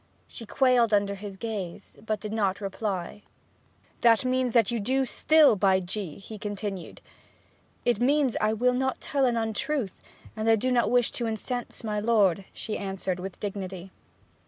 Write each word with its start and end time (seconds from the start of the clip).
She 0.27 0.47
quailed 0.47 0.95
under 0.95 1.13
his 1.13 1.37
gaze, 1.37 1.99
but 2.03 2.19
did 2.19 2.33
not 2.33 2.59
reply. 2.59 3.21
'That 3.99 4.25
means 4.25 4.51
that 4.53 4.71
you 4.71 4.79
do 4.79 5.05
still, 5.05 5.55
by 5.55 5.79
G!' 5.79 6.17
he 6.17 6.39
continued. 6.39 7.01
'It 7.85 7.99
means 8.01 8.33
that 8.33 8.43
I 8.43 8.53
will 8.53 8.73
not 8.73 8.99
tell 8.99 9.25
an 9.25 9.37
untruth, 9.37 9.93
and 10.35 10.59
do 10.59 10.71
not 10.71 10.89
wish 10.89 11.11
to 11.11 11.27
incense 11.27 11.83
my 11.83 11.99
lord,' 11.99 12.45
she 12.51 12.79
answered, 12.79 13.19
with 13.19 13.39
dignity. 13.39 13.91